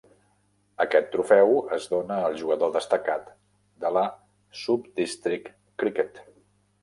Aquest 0.83 1.09
trofeu 1.15 1.51
es 1.75 1.83
dóna 1.91 2.15
al 2.29 2.37
jugador 2.39 2.71
destacat 2.77 3.27
de 3.85 3.93
la 3.99 4.05
Sub-District 4.61 5.53
Cricket. 5.83 6.19